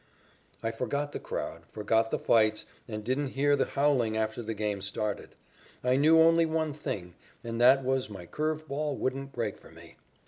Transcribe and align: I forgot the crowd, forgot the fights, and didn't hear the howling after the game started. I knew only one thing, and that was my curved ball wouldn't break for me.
I 0.63 0.71
forgot 0.71 1.11
the 1.11 1.19
crowd, 1.19 1.61
forgot 1.71 2.09
the 2.09 2.17
fights, 2.17 2.65
and 2.87 3.03
didn't 3.03 3.33
hear 3.37 3.55
the 3.55 3.65
howling 3.67 4.17
after 4.17 4.41
the 4.41 4.55
game 4.55 4.81
started. 4.81 5.35
I 5.83 5.95
knew 5.95 6.17
only 6.17 6.47
one 6.47 6.73
thing, 6.73 7.13
and 7.43 7.61
that 7.61 7.83
was 7.83 8.09
my 8.09 8.25
curved 8.25 8.67
ball 8.67 8.97
wouldn't 8.97 9.31
break 9.31 9.59
for 9.59 9.69
me. 9.69 9.97